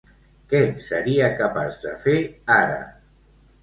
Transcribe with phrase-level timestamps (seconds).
[0.53, 2.19] Què seria capaç de fer
[2.61, 2.85] ara?